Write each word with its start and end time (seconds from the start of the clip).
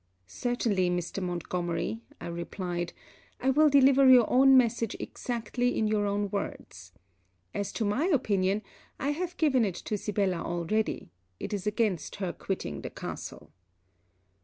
'Certainly 0.25 0.89
Mr. 0.89 1.21
Montgomery,' 1.21 2.01
I 2.19 2.25
replied, 2.25 2.91
'I 3.39 3.51
will 3.51 3.69
deliver 3.69 4.09
your 4.09 4.27
own 4.27 4.57
message 4.57 4.95
exactly 4.99 5.77
in 5.77 5.85
your 5.87 6.07
own 6.07 6.31
words. 6.31 6.91
As 7.53 7.71
to 7.73 7.85
my 7.85 8.05
opinion, 8.07 8.63
I 8.99 9.11
have 9.11 9.37
given 9.37 9.63
it 9.63 9.75
to 9.75 9.99
Sibella 9.99 10.41
already: 10.41 11.11
it 11.39 11.53
is 11.53 11.67
against 11.67 12.15
her 12.15 12.33
quitting 12.33 12.81
the 12.81 12.89
castle.' 12.89 13.51